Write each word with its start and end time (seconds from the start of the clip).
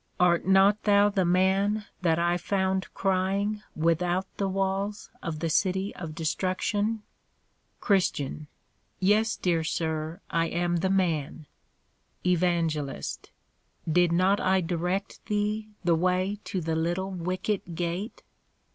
Art 0.19 0.47
not 0.47 0.81
thou 0.85 1.09
the 1.09 1.25
man 1.25 1.85
that 2.01 2.17
I 2.17 2.35
found 2.35 2.91
crying 2.95 3.61
without 3.75 4.25
the 4.37 4.47
walls 4.47 5.11
of 5.21 5.41
the 5.41 5.49
City 5.51 5.95
of 5.95 6.15
Destruction? 6.15 7.03
CHR. 7.81 8.47
Yes, 8.99 9.35
dear 9.35 9.63
Sir, 9.63 10.19
I 10.31 10.47
am 10.47 10.77
the 10.77 10.89
man. 10.89 11.45
EVAN. 12.23 12.67
Did 13.91 14.11
not 14.11 14.39
I 14.39 14.59
direct 14.61 15.23
thee 15.27 15.69
the 15.83 15.93
way 15.93 16.39
to 16.45 16.61
the 16.61 16.75
little 16.75 17.11
Wicket 17.11 17.75
gate? 17.75 18.23